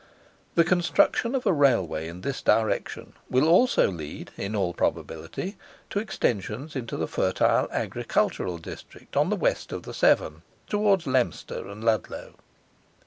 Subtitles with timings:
[0.55, 5.57] The construction of a Railway in this direction will also lead, in all probability,
[5.91, 11.67] to extensions into the fertile agricultural district on the west of the Severn, towards Leominster
[11.67, 12.33] and Ludlow.